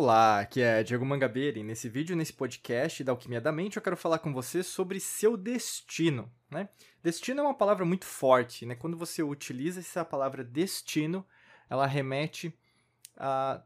[0.00, 3.82] Olá, aqui é Diego Mangabeira e nesse vídeo, nesse podcast da Alquimia da Mente, eu
[3.82, 6.68] quero falar com você sobre seu destino, né?
[7.02, 8.76] Destino é uma palavra muito forte, né?
[8.76, 11.26] Quando você utiliza essa palavra destino,
[11.68, 12.56] ela remete
[13.16, 13.60] a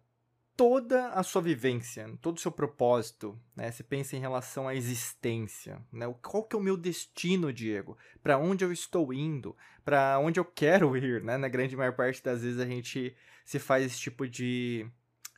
[0.57, 3.71] toda a sua vivência, todo o seu propósito, né?
[3.71, 6.07] Você pensa em relação à existência, né?
[6.23, 7.95] Qual que é o meu destino, Diego?
[8.23, 9.55] Para onde eu estou indo?
[9.85, 11.37] Para onde eu quero ir, né?
[11.37, 13.15] Na grande maior parte das vezes a gente
[13.45, 14.91] se faz esse tipo de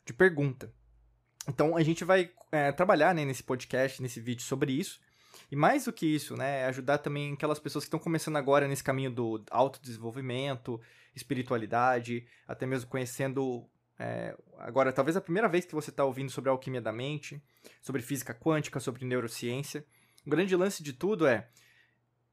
[0.05, 0.73] de pergunta.
[1.49, 5.01] Então a gente vai é, trabalhar né, nesse podcast, nesse vídeo sobre isso.
[5.51, 8.67] E mais do que isso, né, é ajudar também aquelas pessoas que estão começando agora
[8.67, 10.81] nesse caminho do autodesenvolvimento,
[11.15, 13.69] espiritualidade, até mesmo conhecendo
[13.99, 17.43] é, agora talvez a primeira vez que você está ouvindo sobre alquimia da mente,
[17.81, 19.85] sobre física quântica, sobre neurociência.
[20.27, 21.49] O grande lance de tudo é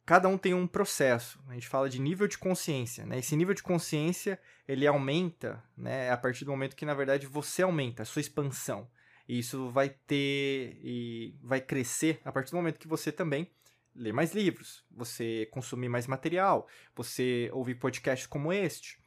[0.05, 1.39] cada um tem um processo.
[1.47, 3.19] A gente fala de nível de consciência, né?
[3.19, 7.61] Esse nível de consciência, ele aumenta, né, a partir do momento que na verdade você
[7.61, 8.89] aumenta a sua expansão.
[9.31, 13.49] E isso vai ter e vai crescer a partir do momento que você também
[13.95, 18.99] lê mais livros, você consumir mais material, você ouvir podcasts como este,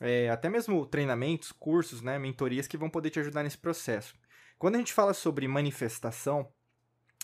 [0.00, 4.16] é, até mesmo treinamentos, cursos, né, mentorias que vão poder te ajudar nesse processo.
[4.58, 6.52] Quando a gente fala sobre manifestação,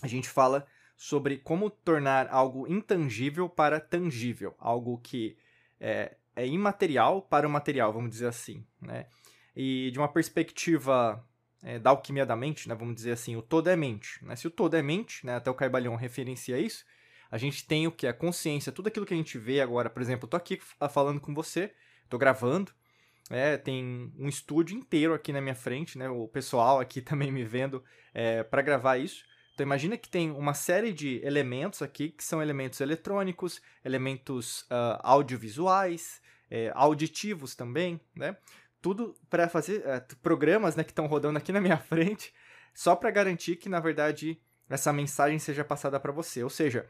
[0.00, 0.64] a gente fala
[0.97, 5.36] sobre como tornar algo intangível para tangível, algo que
[5.80, 9.06] é, é imaterial para o material, vamos dizer assim, né?
[9.56, 11.20] E de uma perspectiva
[11.65, 14.23] é, da alquimia da mente, né, vamos dizer assim, o todo é mente.
[14.25, 14.37] Né?
[14.37, 16.84] Se o todo é mente, né, até o Caibalion referencia isso,
[17.31, 18.06] a gente tem o que?
[18.06, 21.21] A consciência, tudo aquilo que a gente vê agora, por exemplo, eu tô aqui falando
[21.21, 21.73] com você,
[22.09, 22.71] tô gravando,
[23.31, 27.43] é, tem um estúdio inteiro aqui na minha frente, né, o pessoal aqui também me
[27.43, 29.25] vendo é, para gravar isso.
[29.55, 34.99] Então imagina que tem uma série de elementos aqui que são elementos eletrônicos, elementos uh,
[35.01, 38.37] audiovisuais, é, auditivos também, né?
[38.85, 42.34] Tudo para fazer uh, programas né, que estão rodando aqui na minha frente,
[42.75, 46.45] só para garantir que na verdade essa mensagem seja passada para você.
[46.45, 46.87] Ou seja,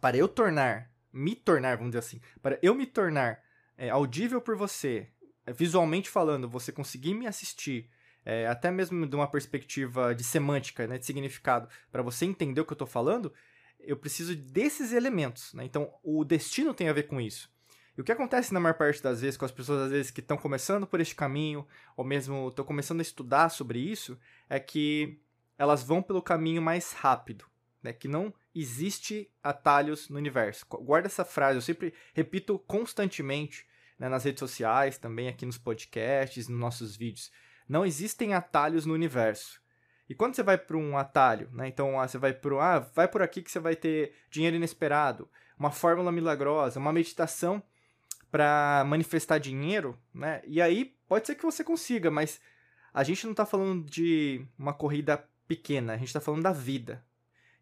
[0.00, 3.38] para eu tornar, me tornar, vamos dizer assim, para eu me tornar
[3.76, 5.10] é, audível por você,
[5.54, 7.90] visualmente falando, você conseguir me assistir
[8.24, 12.64] é, até mesmo de uma perspectiva de semântica, né, de significado, para você entender o
[12.64, 13.30] que eu estou falando,
[13.78, 15.52] eu preciso desses elementos.
[15.52, 15.64] Né?
[15.64, 17.52] Então, o destino tem a ver com isso.
[17.96, 20.20] E o que acontece na maior parte das vezes com as pessoas, às vezes, que
[20.20, 21.66] estão começando por este caminho,
[21.96, 24.18] ou mesmo estão começando a estudar sobre isso,
[24.48, 25.20] é que
[25.56, 27.44] elas vão pelo caminho mais rápido,
[27.82, 27.92] né?
[27.92, 30.66] que não existe atalhos no universo.
[30.68, 33.66] Guarda essa frase, eu sempre repito constantemente
[33.98, 37.30] né, nas redes sociais, também aqui nos podcasts, nos nossos vídeos.
[37.68, 39.62] Não existem atalhos no universo.
[40.08, 41.66] E quando você vai para um atalho, né?
[41.66, 45.28] Então ah, você vai por ah, vai por aqui que você vai ter dinheiro inesperado,
[45.58, 47.62] uma fórmula milagrosa, uma meditação
[48.34, 50.42] para manifestar dinheiro, né?
[50.44, 52.40] E aí pode ser que você consiga, mas
[52.92, 57.06] a gente não está falando de uma corrida pequena, a gente está falando da vida.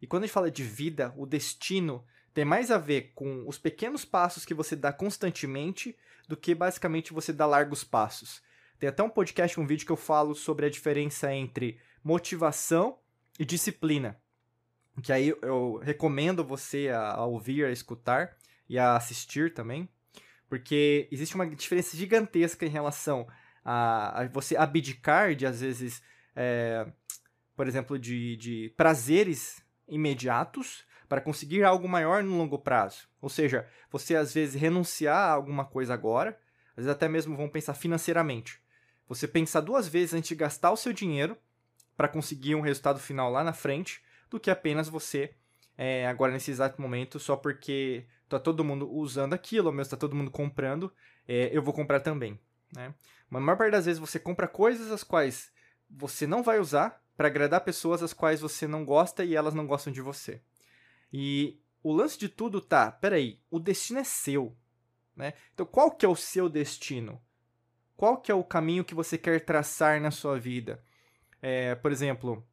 [0.00, 2.02] E quando a gente fala de vida, o destino
[2.32, 5.94] tem mais a ver com os pequenos passos que você dá constantemente
[6.26, 8.42] do que basicamente você dar largos passos.
[8.78, 12.98] Tem até um podcast, um vídeo que eu falo sobre a diferença entre motivação
[13.38, 14.18] e disciplina.
[15.02, 19.86] Que aí eu recomendo você a, a ouvir, a escutar e a assistir também.
[20.52, 23.26] Porque existe uma diferença gigantesca em relação
[23.64, 26.02] a, a você abdicar de, às vezes,
[26.36, 26.92] é,
[27.56, 33.08] por exemplo, de, de prazeres imediatos para conseguir algo maior no longo prazo.
[33.18, 36.38] Ou seja, você às vezes renunciar a alguma coisa agora,
[36.72, 38.60] às vezes até mesmo vão pensar financeiramente.
[39.08, 41.34] Você pensar duas vezes antes de gastar o seu dinheiro
[41.96, 45.34] para conseguir um resultado final lá na frente, do que apenas você,
[45.76, 49.96] é, agora nesse exato momento, só porque tá todo mundo usando aquilo, ou mesmo tá
[49.96, 50.92] todo mundo comprando,
[51.26, 52.38] é, eu vou comprar também.
[52.74, 52.94] Né?
[53.28, 55.52] Mas a maior parte das vezes você compra coisas as quais
[55.90, 59.66] você não vai usar para agradar pessoas as quais você não gosta e elas não
[59.66, 60.40] gostam de você.
[61.12, 64.56] E o lance de tudo tá, peraí, o destino é seu.
[65.14, 65.34] Né?
[65.52, 67.20] Então qual que é o seu destino?
[68.02, 70.82] qual que é o caminho que você quer traçar na sua vida.
[71.40, 72.44] É, por exemplo,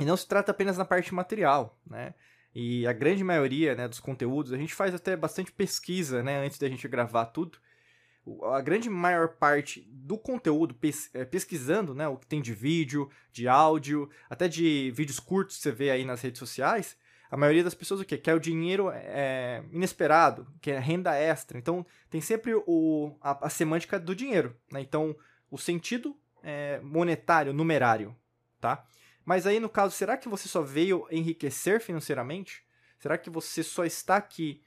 [0.00, 2.14] e não se trata apenas na parte material, né?
[2.54, 6.58] E a grande maioria né, dos conteúdos, a gente faz até bastante pesquisa né, antes
[6.58, 7.58] da gente gravar tudo.
[8.52, 10.76] A grande maior parte do conteúdo,
[11.14, 15.62] é, pesquisando né, o que tem de vídeo, de áudio, até de vídeos curtos que
[15.62, 16.96] você vê aí nas redes sociais,
[17.30, 18.18] a maioria das pessoas o quê?
[18.18, 21.56] Quer o dinheiro é, inesperado, quer renda extra.
[21.56, 24.56] Então, tem sempre o, a, a semântica do dinheiro.
[24.70, 24.80] Né?
[24.80, 25.16] Então,
[25.48, 28.16] o sentido é, monetário, numerário,
[28.60, 28.84] tá?
[29.30, 32.64] Mas aí, no caso, será que você só veio enriquecer financeiramente?
[32.98, 34.60] Será que você só está aqui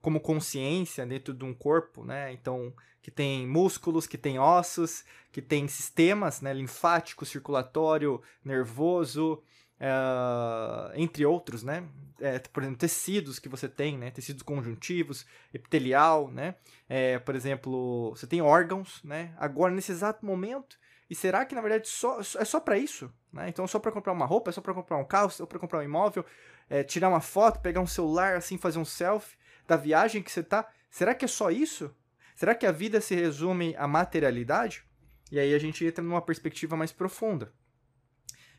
[0.00, 2.32] como consciência dentro de um corpo, né?
[2.32, 2.72] Então,
[3.02, 6.54] que tem músculos, que tem ossos, que tem sistemas, né?
[6.54, 9.42] Linfático, circulatório, nervoso,
[9.80, 11.84] uh, entre outros, né?
[12.20, 14.12] É, por exemplo, tecidos que você tem, né?
[14.12, 16.54] Tecidos conjuntivos, epitelial, né?
[16.88, 19.34] É, por exemplo, você tem órgãos, né?
[19.38, 20.78] Agora, nesse exato momento,
[21.08, 23.12] e será que na verdade só, é só para isso?
[23.32, 23.48] Né?
[23.48, 25.58] Então, só para comprar uma roupa, é só para comprar um carro, é só para
[25.58, 26.24] comprar um imóvel,
[26.68, 29.36] é, tirar uma foto, pegar um celular, assim, fazer um selfie
[29.66, 30.68] da viagem que você tá?
[30.90, 31.94] Será que é só isso?
[32.36, 34.84] Será que a vida se resume à materialidade?
[35.30, 37.52] E aí a gente entra numa perspectiva mais profunda.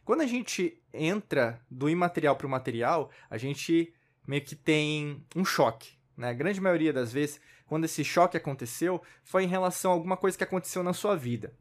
[0.04, 3.94] Quando a gente entra do imaterial para o material, a gente
[4.28, 5.98] meio que tem um choque.
[6.18, 6.30] Né?
[6.30, 10.38] A grande maioria das vezes, quando esse choque aconteceu, foi em relação a alguma coisa
[10.38, 11.54] que aconteceu na sua vida.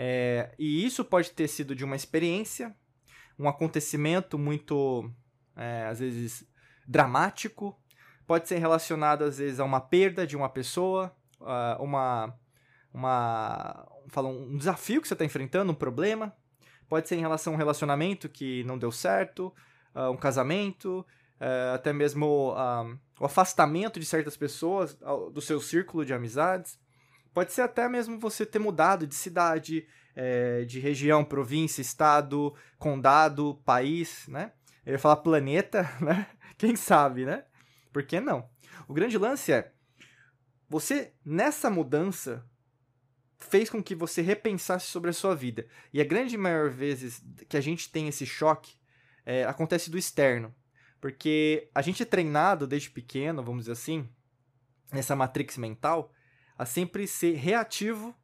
[0.00, 2.72] É, e isso pode ter sido de uma experiência,
[3.36, 5.10] um acontecimento muito,
[5.56, 6.48] é, às vezes,
[6.86, 7.76] dramático,
[8.24, 11.12] pode ser relacionado às vezes a uma perda de uma pessoa,
[11.80, 12.34] uma,
[12.92, 16.36] uma um desafio que você está enfrentando, um problema.
[16.88, 19.52] Pode ser em relação a um relacionamento que não deu certo,
[19.94, 21.06] um casamento,
[21.74, 22.54] até mesmo
[23.18, 24.94] o afastamento de certas pessoas
[25.32, 26.78] do seu círculo de amizades.
[27.38, 29.86] Pode ser até mesmo você ter mudado de cidade,
[30.16, 34.50] é, de região, província, estado, condado, país, né?
[34.84, 36.26] Eu ia falar planeta, né?
[36.58, 37.44] Quem sabe, né?
[37.92, 38.50] Por que não?
[38.88, 39.70] O grande lance é
[40.68, 42.44] você nessa mudança
[43.38, 45.64] fez com que você repensasse sobre a sua vida.
[45.92, 48.74] E a grande maior vezes que a gente tem esse choque
[49.24, 50.52] é, acontece do externo.
[51.00, 54.08] Porque a gente é treinado desde pequeno, vamos dizer assim,
[54.92, 56.12] nessa matrix mental,
[56.58, 58.14] a sempre ser reativo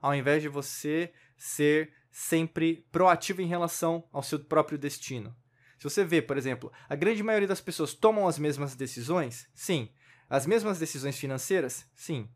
[0.00, 5.36] ao invés de você ser sempre proativo em relação ao seu próprio destino.
[5.78, 9.90] Se você vê, por exemplo, a grande maioria das pessoas tomam as mesmas decisões, sim.
[10.28, 12.28] As mesmas decisões financeiras, sim.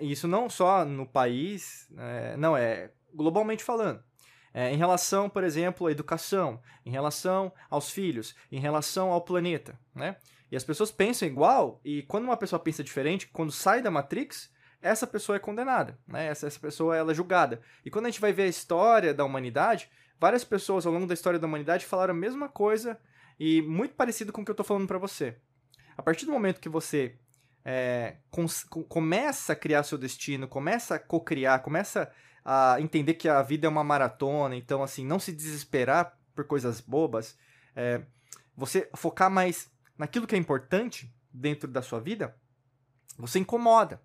[0.00, 2.36] Isso não só no país, é...
[2.36, 4.02] não, é globalmente falando.
[4.52, 9.78] É, em relação, por exemplo, à educação, em relação aos filhos, em relação ao planeta,
[9.94, 10.16] né?
[10.50, 14.50] E as pessoas pensam igual, e quando uma pessoa pensa diferente, quando sai da Matrix,
[14.80, 16.26] essa pessoa é condenada, né?
[16.26, 17.60] Essa, essa pessoa ela é julgada.
[17.84, 21.14] E quando a gente vai ver a história da humanidade, várias pessoas ao longo da
[21.14, 22.98] história da humanidade falaram a mesma coisa
[23.38, 25.36] e muito parecido com o que eu estou falando para você.
[25.96, 27.16] A partir do momento que você
[27.64, 28.16] é,
[28.88, 32.12] começa a criar seu destino, começa a co-criar, começa
[32.44, 36.80] a entender que a vida é uma maratona, então assim, não se desesperar por coisas
[36.80, 37.36] bobas,
[37.74, 38.02] é,
[38.56, 39.68] você focar mais
[39.98, 42.36] naquilo que é importante dentro da sua vida,
[43.18, 44.00] você incomoda.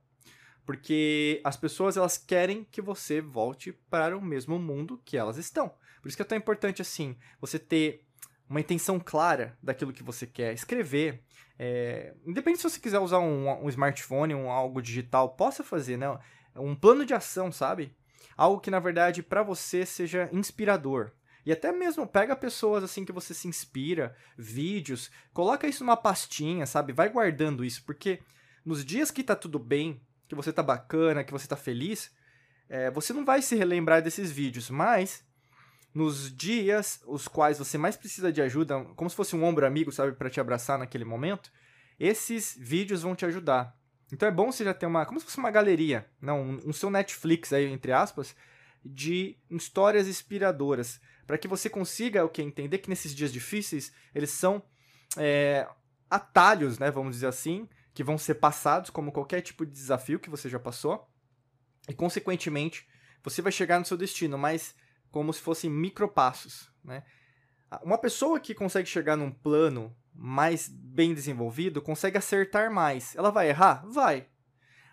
[0.71, 5.68] Porque as pessoas elas querem que você volte para o mesmo mundo que elas estão.
[6.01, 8.06] Por isso que é tão importante assim, você ter
[8.47, 11.25] uma intenção clara daquilo que você quer, escrever.
[11.59, 16.18] É, independente se você quiser usar um, um smartphone, um algo digital, possa fazer, né?
[16.56, 17.94] Um plano de ação, sabe?
[18.38, 21.12] Algo que na verdade para você seja inspirador.
[21.45, 26.65] E até mesmo pega pessoas assim que você se inspira, vídeos, coloca isso numa pastinha,
[26.65, 26.94] sabe?
[26.94, 28.21] Vai guardando isso, porque
[28.63, 30.00] nos dias que tá tudo bem,
[30.31, 32.10] que você tá bacana, que você tá feliz,
[32.69, 35.25] é, você não vai se relembrar desses vídeos, mas
[35.94, 39.92] nos dias os quais você mais precisa de ajuda, como se fosse um ombro amigo,
[39.92, 41.51] sabe, para te abraçar naquele momento,
[42.00, 43.78] esses vídeos vão te ajudar.
[44.10, 46.73] Então é bom você já ter uma, como se fosse uma galeria, não, um, um
[46.73, 48.33] seu Netflix aí entre aspas,
[48.85, 54.30] de histórias inspiradoras, para que você consiga o que entender que nesses dias difíceis eles
[54.30, 54.64] são
[55.18, 55.68] é,
[56.09, 60.30] atalhos, né, vamos dizer assim, que vão ser passados como qualquer tipo de desafio que
[60.30, 61.10] você já passou,
[61.90, 62.88] e consequentemente
[63.24, 64.76] você vai chegar no seu destino, mas
[65.10, 67.04] como se fossem micropassos, né?
[67.83, 73.16] Uma pessoa que consegue chegar num plano mais bem desenvolvido consegue acertar mais.
[73.16, 73.86] Ela vai errar?
[73.88, 74.28] Vai.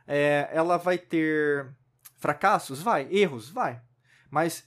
[0.07, 1.69] É, ela vai ter
[2.19, 2.81] fracassos?
[2.81, 3.09] Vai.
[3.11, 3.50] Erros?
[3.50, 3.83] Vai.
[4.31, 4.64] Mas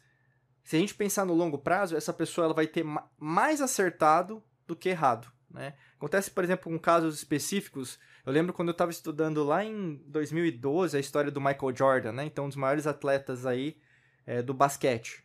[0.64, 2.86] se a gente pensar no longo prazo, essa pessoa ela vai ter
[3.18, 5.32] mais acertado do que errado.
[5.50, 5.74] Né?
[5.96, 7.98] Acontece, por exemplo, com casos específicos.
[8.26, 12.26] Eu lembro quando eu estava estudando lá em 2012 a história do Michael Jordan, né?
[12.26, 13.78] então um dos maiores atletas aí
[14.26, 15.24] é, do basquete.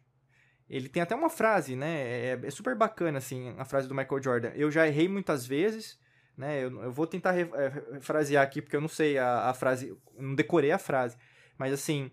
[0.68, 2.02] Ele tem até uma frase, né?
[2.02, 4.48] É, é, super bacana, assim, a frase do Michael Jordan.
[4.54, 5.98] Eu já errei muitas vezes,
[6.36, 6.64] né?
[6.64, 10.72] Eu, eu vou tentar é, aqui, porque eu não sei a, a frase, não decorei
[10.72, 11.16] a frase.
[11.56, 12.10] Mas, assim,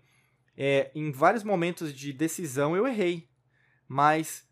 [0.56, 3.28] é, em vários momentos de decisão eu errei.
[3.88, 4.46] Mas,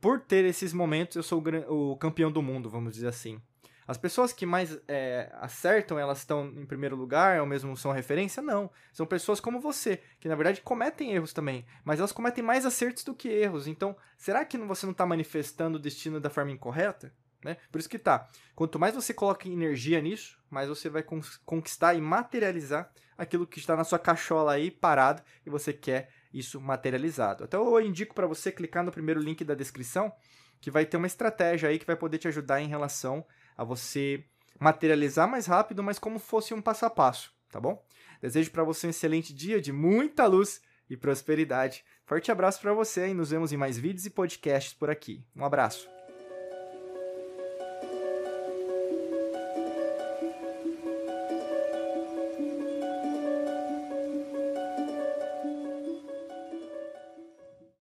[0.00, 3.40] por ter esses momentos, eu sou o, o campeão do mundo, vamos dizer assim.
[3.86, 8.42] As pessoas que mais é, acertam, elas estão em primeiro lugar, ou mesmo são referência?
[8.42, 8.70] Não.
[8.92, 13.04] São pessoas como você, que na verdade cometem erros também, mas elas cometem mais acertos
[13.04, 13.66] do que erros.
[13.66, 17.12] Então, será que você não está manifestando o destino da forma incorreta?
[17.44, 17.56] Né?
[17.70, 18.28] Por isso que tá.
[18.56, 21.04] Quanto mais você coloca energia nisso, mais você vai
[21.44, 26.60] conquistar e materializar aquilo que está na sua cachola aí parado e você quer isso
[26.60, 27.44] materializado.
[27.44, 30.12] Então eu indico para você clicar no primeiro link da descrição,
[30.60, 33.24] que vai ter uma estratégia aí que vai poder te ajudar em relação
[33.56, 34.24] a você
[34.58, 37.84] materializar mais rápido, mas como fosse um passo a passo, tá bom?
[38.20, 41.84] Desejo para você um excelente dia de muita luz e prosperidade.
[42.04, 45.24] Forte abraço para você e nos vemos em mais vídeos e podcasts por aqui.
[45.34, 45.95] Um abraço.